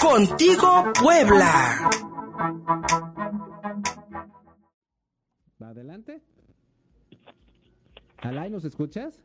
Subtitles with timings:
[0.00, 1.90] Contigo Puebla.
[5.60, 6.22] Adelante.
[8.18, 9.22] Alay, ¿nos escuchas?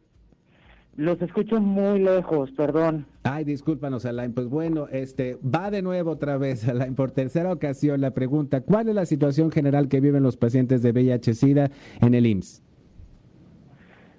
[0.96, 3.07] Los escucho muy lejos, perdón.
[3.23, 4.34] Ay, discúlpanos, Alain.
[4.34, 8.89] Pues bueno, este va de nuevo otra vez, Alain, por tercera ocasión la pregunta, ¿cuál
[8.89, 11.71] es la situación general que viven los pacientes de VIH-Sida
[12.02, 12.61] en el IMSS?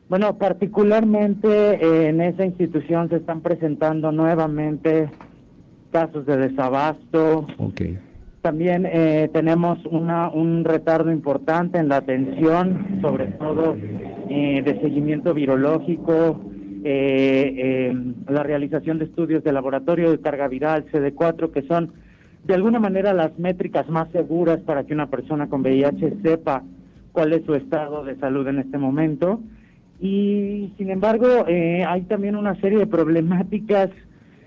[0.08, 5.08] Bueno, particularmente eh, en esa institución se están presentando nuevamente
[5.90, 7.46] casos de desabasto.
[7.56, 7.98] Okay.
[8.44, 13.74] También eh, tenemos una, un retardo importante en la atención, sobre todo
[14.28, 16.42] eh, de seguimiento virológico,
[16.84, 21.92] eh, em, la realización de estudios de laboratorio de carga viral, CD4, que son
[22.44, 26.62] de alguna manera las métricas más seguras para que una persona con VIH sepa
[27.12, 29.40] cuál es su estado de salud en este momento.
[30.00, 33.90] Y sin embargo, hay también una serie de problemáticas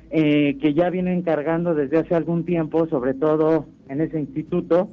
[0.09, 4.87] eh, que ya vienen cargando desde hace algún tiempo, sobre todo en ese instituto,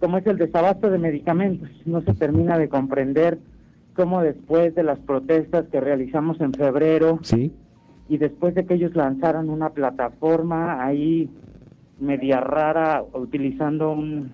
[0.00, 1.68] como es el desabasto de medicamentos.
[1.84, 3.38] No se termina de comprender
[3.94, 7.52] cómo después de las protestas que realizamos en febrero ¿Sí?
[8.08, 11.28] y después de que ellos lanzaran una plataforma ahí
[12.00, 14.32] media rara utilizando un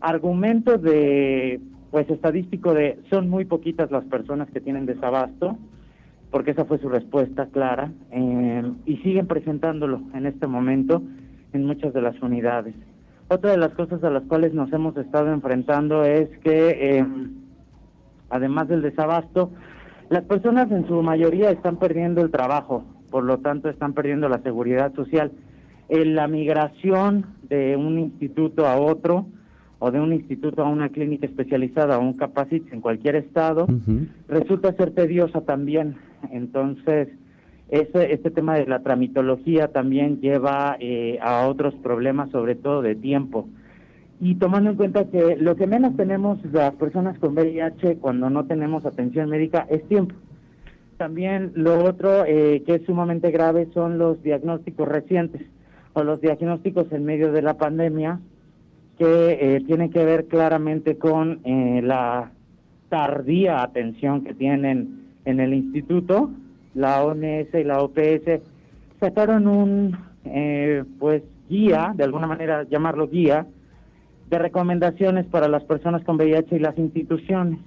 [0.00, 1.58] argumento de
[1.92, 5.56] pues estadístico de son muy poquitas las personas que tienen desabasto
[6.32, 11.02] porque esa fue su respuesta clara, eh, y siguen presentándolo en este momento
[11.52, 12.74] en muchas de las unidades.
[13.28, 17.06] Otra de las cosas a las cuales nos hemos estado enfrentando es que, eh,
[18.30, 19.50] además del desabasto,
[20.08, 24.40] las personas en su mayoría están perdiendo el trabajo, por lo tanto están perdiendo la
[24.42, 25.32] seguridad social.
[25.90, 29.26] En la migración de un instituto a otro,
[29.84, 33.66] o de un instituto a una clínica especializada o un capacit en cualquier estado,
[34.28, 35.96] resulta ser tediosa también.
[36.30, 37.08] Entonces,
[37.68, 42.94] ese, este tema de la tramitología también lleva eh, a otros problemas, sobre todo de
[42.94, 43.48] tiempo.
[44.20, 48.44] Y tomando en cuenta que lo que menos tenemos las personas con VIH cuando no
[48.44, 50.14] tenemos atención médica es tiempo.
[50.96, 55.42] También lo otro eh, que es sumamente grave son los diagnósticos recientes
[55.94, 58.20] o los diagnósticos en medio de la pandemia,
[59.02, 62.30] que eh, tiene que ver claramente con eh, la
[62.88, 66.30] tardía atención que tienen en el instituto.
[66.76, 68.40] La OMS y la OPS
[69.00, 73.44] sacaron un eh, pues guía, de alguna manera llamarlo guía,
[74.30, 77.58] de recomendaciones para las personas con VIH y las instituciones,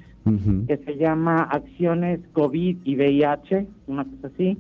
[0.68, 4.58] que se llama Acciones COVID y VIH, una cosa así.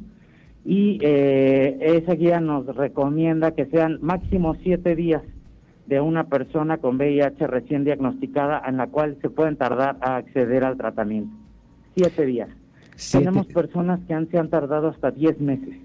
[0.65, 5.23] Y esa guía nos recomienda que sean máximo siete días
[5.87, 10.63] de una persona con VIH recién diagnosticada en la cual se pueden tardar a acceder
[10.63, 11.31] al tratamiento.
[11.95, 12.49] Siete días.
[13.11, 15.75] Tenemos personas que han, se han tardado hasta diez meses.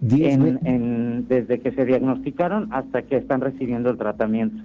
[0.00, 4.62] en, desde que se diagnosticaron hasta que están recibiendo el tratamiento.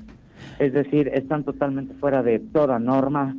[0.60, 3.36] Es decir, están totalmente fuera de toda norma,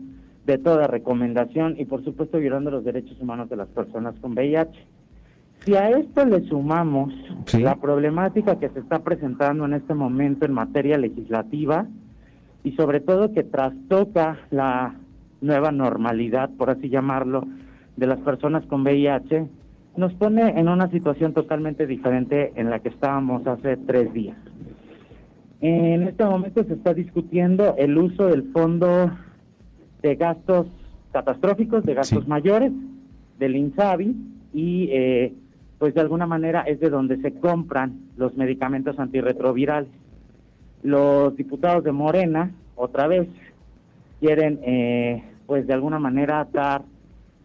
[0.47, 4.87] de toda recomendación y por supuesto violando los derechos humanos de las personas con VIH.
[5.65, 7.12] Si a esto le sumamos
[7.59, 11.87] la problemática que se está presentando en este momento en materia legislativa
[12.65, 14.94] y sobre todo que trastoca la
[15.41, 17.47] nueva normalidad, por así llamarlo,
[17.97, 19.48] de las personas con VIH,
[19.97, 24.38] nos pone en una situación totalmente diferente en la que estábamos hace tres días.
[25.60, 29.10] En este momento se está discutiendo el uso del fondo
[30.00, 30.69] de gastos
[31.12, 32.72] catastróficos, de gastos mayores,
[33.38, 34.16] del INSABI,
[34.54, 35.34] y eh,
[35.80, 39.88] pues de alguna manera es de donde se compran los medicamentos antirretrovirales.
[40.82, 43.26] Los diputados de Morena, otra vez,
[44.20, 46.82] quieren, eh, pues de alguna manera dar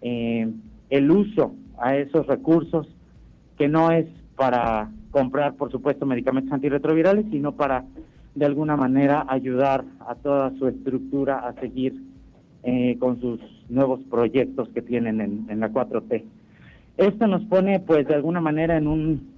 [0.02, 0.52] eh,
[0.90, 2.90] el uso a esos recursos,
[3.58, 7.86] que no es para comprar, por supuesto, medicamentos antirretrovirales, sino para
[8.36, 11.96] de alguna manera ayudar a toda su estructura a seguir
[12.64, 16.26] eh, con sus nuevos proyectos que tienen en, en la 4T.
[16.98, 19.36] Esto nos pone, pues, de alguna manera en un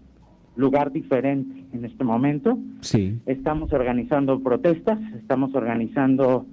[0.55, 2.57] lugar diferente en este momento.
[2.81, 3.19] Sí.
[3.25, 6.45] Estamos organizando protestas, estamos organizando,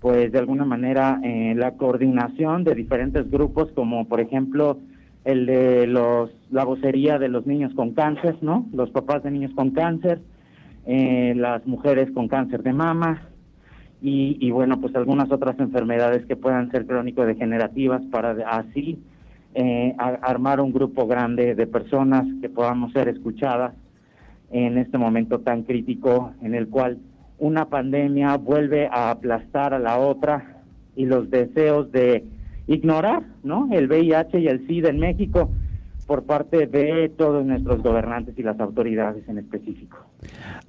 [0.00, 4.78] pues, de alguna manera eh, la coordinación de diferentes grupos, como por ejemplo
[5.24, 8.66] el de los la vocería de los niños con cáncer, ¿no?
[8.72, 10.20] Los papás de niños con cáncer,
[10.86, 13.22] eh, las mujeres con cáncer de mama
[14.00, 19.00] y, y bueno, pues algunas otras enfermedades que puedan ser crónico-degenerativas para así
[19.58, 23.72] eh, armar un grupo grande de personas que podamos ser escuchadas
[24.50, 26.98] en este momento tan crítico en el cual
[27.38, 30.60] una pandemia vuelve a aplastar a la otra
[30.94, 32.22] y los deseos de
[32.66, 33.68] ignorar, ¿no?
[33.72, 35.50] El VIH y el SIDA en México,
[36.06, 39.96] por parte de todos nuestros gobernantes y las autoridades en específico.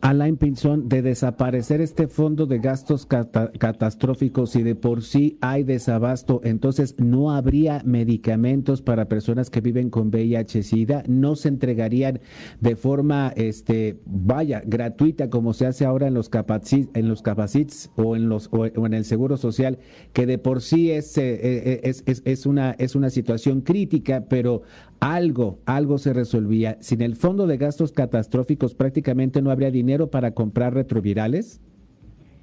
[0.01, 6.41] Alain Pinzón, de desaparecer este fondo de gastos catastróficos y de por sí hay desabasto,
[6.43, 12.19] entonces no habría medicamentos para personas que viven con VIH-Sida, no se entregarían
[12.61, 17.89] de forma, este, vaya, gratuita como se hace ahora en los capacits, en los capacits
[17.95, 19.79] o en los o en el seguro social,
[20.13, 24.25] que de por sí es, eh, eh, es, es, es una es una situación crítica,
[24.29, 24.63] pero
[24.99, 26.77] algo, algo se resolvía.
[26.81, 31.61] Sin el fondo de gastos catastróficos prácticamente no habría dinero para comprar retrovirales.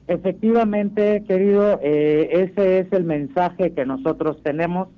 [0.06, 4.88] Efectivamente, querido, eh, ese es el mensaje que nosotros tenemos.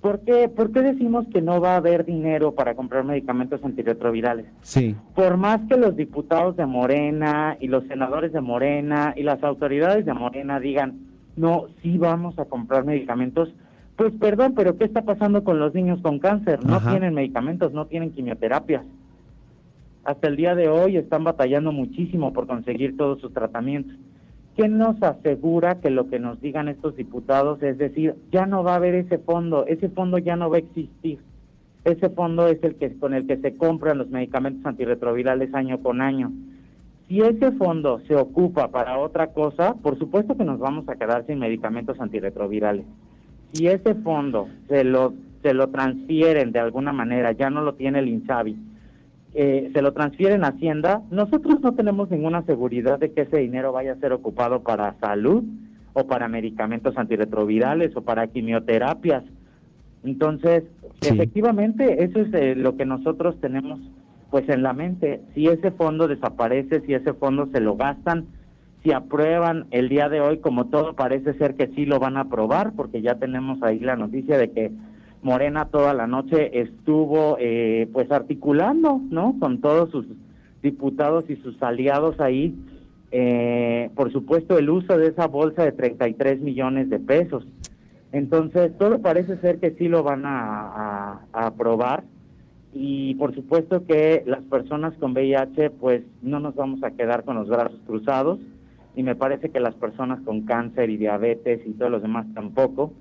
[0.00, 4.46] ¿Por qué, ¿Por qué decimos que no va a haber dinero para comprar medicamentos antirretrovirales?
[4.60, 4.94] Sí.
[5.14, 10.04] Por más que los diputados de Morena y los senadores de Morena y las autoridades
[10.04, 10.98] de Morena digan,
[11.36, 13.48] no, sí vamos a comprar medicamentos,
[13.96, 16.64] pues perdón, pero ¿qué está pasando con los niños con cáncer?
[16.64, 18.84] No tienen medicamentos, no tienen quimioterapias.
[20.04, 23.96] Hasta el día de hoy están batallando muchísimo por conseguir todos sus tratamientos.
[24.56, 28.74] ¿Qué nos asegura que lo que nos digan estos diputados es decir, ya no va
[28.74, 31.18] a haber ese fondo, ese fondo ya no va a existir?
[31.84, 36.00] Ese fondo es el que con el que se compran los medicamentos antirretrovirales año con
[36.00, 36.32] año.
[37.08, 41.26] Si ese fondo se ocupa para otra cosa, por supuesto que nos vamos a quedar
[41.26, 42.86] sin medicamentos antirretrovirales
[43.54, 48.00] si ese fondo se lo, se lo transfieren de alguna manera, ya no lo tiene
[48.00, 48.56] el INSABI,
[49.34, 53.72] eh, se lo transfieren a Hacienda, nosotros no tenemos ninguna seguridad de que ese dinero
[53.72, 55.42] vaya a ser ocupado para salud
[55.92, 59.24] o para medicamentos antirretrovirales o para quimioterapias.
[60.04, 60.64] Entonces,
[61.00, 63.80] efectivamente, eso es eh, lo que nosotros tenemos
[64.30, 65.20] pues en la mente.
[65.34, 68.26] Si ese fondo desaparece, si ese fondo se lo gastan,
[68.82, 72.22] si aprueban el día de hoy, como todo parece ser que sí lo van a
[72.22, 74.70] aprobar, porque ya tenemos ahí la noticia de que
[75.24, 79.36] Morena toda la noche estuvo eh, pues articulando, ¿no?
[79.40, 80.06] Con todos sus
[80.62, 82.54] diputados y sus aliados ahí,
[83.10, 87.46] eh, por supuesto el uso de esa bolsa de 33 millones de pesos.
[88.12, 92.04] Entonces, todo parece ser que sí lo van a, a aprobar
[92.74, 97.36] y por supuesto que las personas con VIH pues no nos vamos a quedar con
[97.36, 98.40] los brazos cruzados
[98.94, 102.92] y me parece que las personas con cáncer y diabetes y todos los demás tampoco.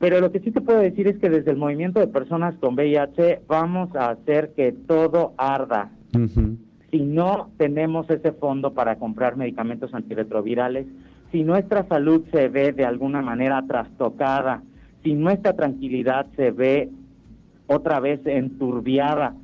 [0.00, 2.74] Pero lo que sí te puedo decir es que desde el movimiento de personas con
[2.74, 5.90] VIH vamos a hacer que todo arda.
[6.90, 10.86] Si no tenemos ese fondo para comprar medicamentos antirretrovirales,
[11.30, 14.62] si nuestra salud se ve de alguna manera trastocada,
[15.04, 16.88] si nuestra tranquilidad se ve
[17.66, 19.34] otra vez enturbiada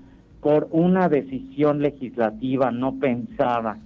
[0.40, 3.78] por una decisión legislativa no pensada,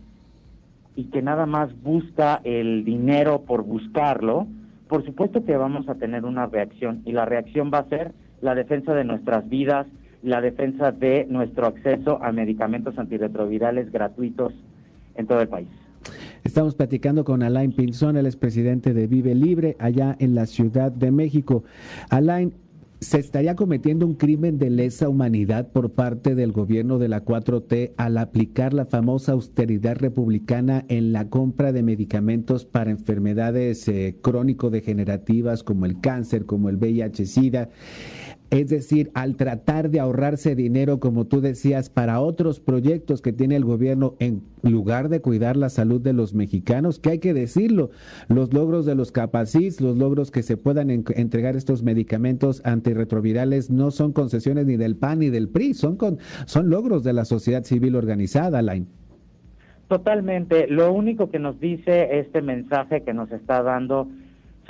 [0.94, 4.46] y que nada más busca el dinero por buscarlo,
[4.90, 8.56] por supuesto que vamos a tener una reacción y la reacción va a ser la
[8.56, 9.86] defensa de nuestras vidas,
[10.24, 14.52] la defensa de nuestro acceso a medicamentos antirretrovirales gratuitos
[15.14, 15.68] en todo el país.
[16.42, 21.12] Estamos platicando con Alain Pinzón, el expresidente de Vive Libre, allá en la Ciudad de
[21.12, 21.62] México.
[22.08, 22.52] Alain,
[23.00, 27.94] ¿Se estaría cometiendo un crimen de lesa humanidad por parte del gobierno de la 4T
[27.96, 35.62] al aplicar la famosa austeridad republicana en la compra de medicamentos para enfermedades eh, crónico-degenerativas
[35.62, 37.70] como el cáncer, como el VIH-Sida?
[38.50, 43.54] Es decir, al tratar de ahorrarse dinero, como tú decías, para otros proyectos que tiene
[43.54, 47.90] el gobierno, en lugar de cuidar la salud de los mexicanos, que hay que decirlo,
[48.28, 53.92] los logros de los capacits, los logros que se puedan entregar estos medicamentos antirretrovirales no
[53.92, 57.62] son concesiones ni del PAN ni del PRI, son, con, son logros de la sociedad
[57.62, 58.88] civil organizada, Lain.
[59.86, 60.66] Totalmente.
[60.68, 64.08] Lo único que nos dice este mensaje que nos está dando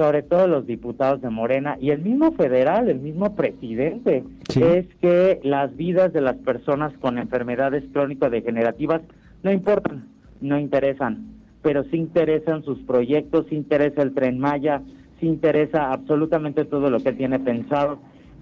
[0.00, 5.40] sobre todo los diputados de Morena y el mismo federal, el mismo presidente, es que
[5.45, 9.02] las vidas de las personas con enfermedades crónico-degenerativas
[9.42, 10.07] no importan,
[10.40, 11.26] no interesan,
[11.61, 14.80] pero sí interesan sus proyectos, sí interesa el tren Maya,
[15.21, 17.99] sí interesa absolutamente todo lo que tiene pensado.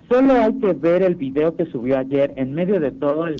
[0.08, 3.34] Solo hay que ver el video que subió ayer en medio de todo el,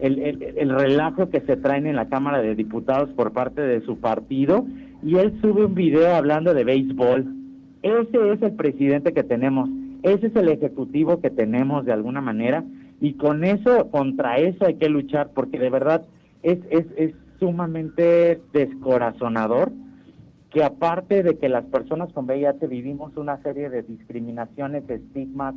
[0.00, 4.00] el, el relajo que se traen en la Cámara de Diputados por parte de su
[4.00, 4.66] partido
[5.04, 7.39] y él sube un video hablando de béisbol
[7.82, 9.68] ese es el presidente que tenemos,
[10.02, 12.64] ese es el ejecutivo que tenemos de alguna manera
[13.00, 16.04] y con eso, contra eso hay que luchar porque de verdad
[16.42, 19.72] es, es, es sumamente descorazonador
[20.50, 25.54] que aparte de que las personas con VIH vivimos una serie de discriminaciones, estigmas,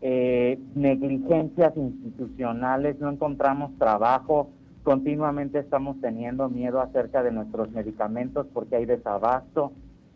[0.00, 4.50] eh, negligencias institucionales, no encontramos trabajo,
[4.84, 9.72] continuamente estamos teniendo miedo acerca de nuestros medicamentos porque hay desabasto,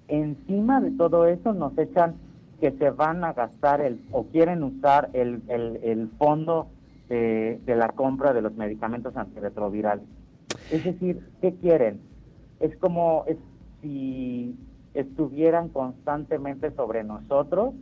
[0.09, 2.17] encima de todo eso nos echan
[2.61, 6.69] que se van a gastar el o quieren usar el, el, fondo
[7.09, 10.05] de, de la compra de los medicamentos antirretrovirales.
[10.71, 12.01] Es decir, ¿qué quieren?
[12.61, 13.37] Es como es,
[13.81, 14.57] si
[14.95, 17.75] estuvieran constantemente sobre nosotros,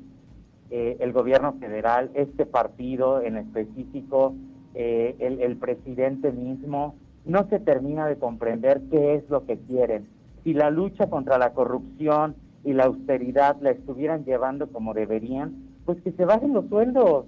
[0.71, 4.35] eh, el gobierno federal, este partido en específico,
[4.75, 10.07] eh, el, el presidente mismo, no se termina de comprender qué es lo que quieren.
[10.45, 15.55] Si la lucha contra la corrupción y la austeridad la estuvieran llevando como deberían,
[15.85, 17.27] pues que se bajen los sueldos,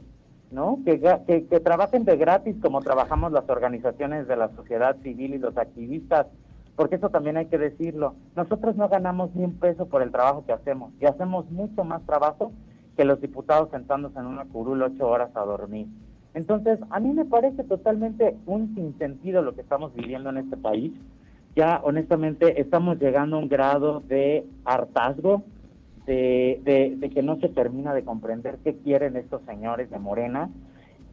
[0.50, 0.78] ¿no?
[0.85, 5.38] Que, que, que, trabajen de gratis como trabajamos las organizaciones de la sociedad civil y
[5.38, 6.26] los activistas,
[6.76, 8.14] porque eso también hay que decirlo.
[8.37, 12.02] Nosotros no ganamos ni un peso por el trabajo que hacemos y hacemos mucho más
[12.04, 12.52] trabajo
[12.97, 15.87] que los diputados sentándose en una curul ocho horas a dormir.
[16.35, 20.92] Entonces, a mí me parece totalmente un sinsentido lo que estamos viviendo en este país.
[21.54, 25.42] Ya, honestamente, estamos llegando a un grado de hartazgo,
[26.06, 30.50] de, de, que no se termina de comprender qué quieren estos señores de Morena.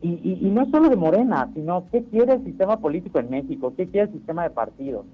[0.02, 3.74] Y, y, y, no solo de Morena, sino qué quiere el sistema político en México,
[3.76, 5.06] qué quiere el sistema de partidos.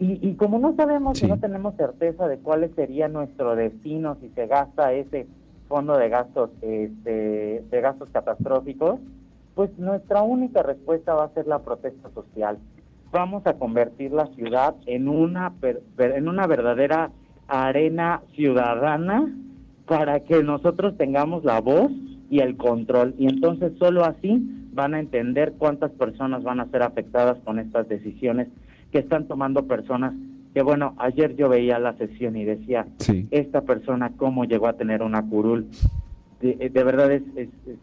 [0.00, 4.28] Y, y como no sabemos y no tenemos certeza de cuál sería nuestro destino si
[4.30, 5.26] se gasta ese
[5.68, 9.00] fondo de gastos este, de gastos catastróficos,
[9.54, 12.58] pues nuestra única respuesta va a ser la protesta social.
[13.10, 15.52] Vamos a convertir la ciudad en una
[15.98, 17.10] en una verdadera
[17.46, 19.34] arena ciudadana
[19.86, 21.90] para que nosotros tengamos la voz
[22.30, 23.14] y el control.
[23.18, 27.88] Y entonces solo así van a entender cuántas personas van a ser afectadas con estas
[27.88, 28.48] decisiones
[28.92, 30.12] que están tomando personas
[30.54, 32.86] que bueno, ayer yo veía la sesión y decía,
[33.30, 35.68] esta persona cómo llegó a tener una curul.
[36.40, 37.76] De, eh, verdad es, es, es,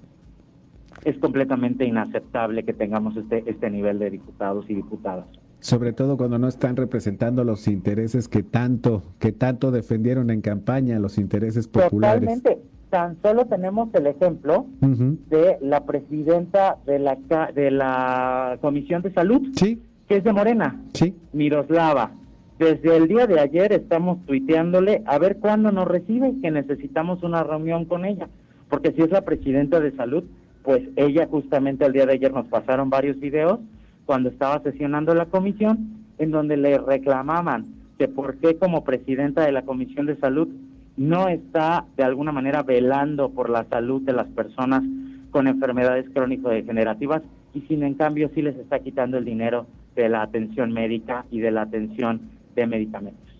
[1.17, 5.25] completamente inaceptable que tengamos este, este nivel de diputados y diputadas.
[5.59, 10.99] Sobre todo cuando no están representando los intereses que tanto, que tanto defendieron en campaña,
[10.99, 12.21] los intereses populares.
[12.21, 12.61] Totalmente.
[12.89, 17.17] Tan solo tenemos el ejemplo de la presidenta de la,
[17.53, 19.81] de la Comisión de Salud, sí.
[20.07, 21.15] que es de Morena, sí.
[21.33, 22.11] Miroslava
[22.57, 27.43] desde el día de ayer estamos tuiteándole a ver cuándo nos recibe, que necesitamos una
[27.43, 28.29] reunión con ella,
[28.69, 30.23] porque si es la presidenta de salud,
[30.65, 33.59] pues ella justamente el día de ayer nos pasaron varios videos
[34.05, 37.65] cuando estaba sesionando la comisión en donde le reclamaban
[37.99, 40.49] que por qué como presidenta de la comisión de salud
[40.97, 44.83] no está de alguna manera velando por la salud de las personas
[45.29, 47.21] con enfermedades crónico-degenerativas
[47.53, 51.41] y sin en cambio sí les está quitando el dinero de la atención médica y
[51.41, 52.21] de la atención
[52.55, 53.34] de medicamentos.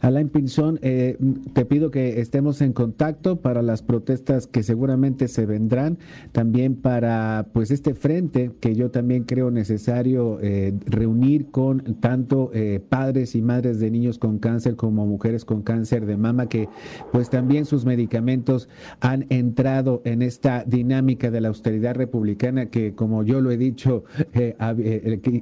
[0.00, 1.16] Alain Pinzón, eh,
[1.52, 5.98] te pido que estemos en contacto para las protestas que seguramente se vendrán,
[6.32, 12.80] también para pues este frente que yo también creo necesario eh, reunir con tanto eh,
[12.88, 16.68] padres y madres de niños con cáncer como mujeres con cáncer de mama que
[17.12, 18.68] pues también sus medicamentos
[19.00, 24.04] han entrado en esta dinámica de la austeridad republicana que como yo lo he dicho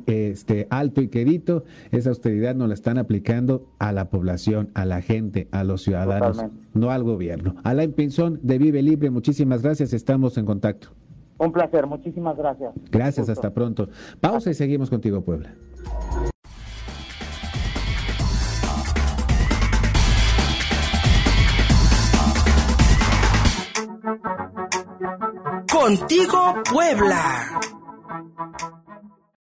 [0.06, 4.17] este alto y querido, esa austeridad nos la están aplicando a la población
[4.74, 6.44] a la gente, a los ciudadanos,
[6.74, 7.56] no al gobierno.
[7.64, 10.88] Alain Pinzón de Vive Libre, muchísimas gracias, estamos en contacto.
[11.38, 12.72] Un placer, muchísimas gracias.
[12.90, 13.88] Gracias, hasta pronto.
[14.20, 15.54] Pausa y seguimos contigo, Puebla.
[25.70, 27.60] Contigo, Puebla.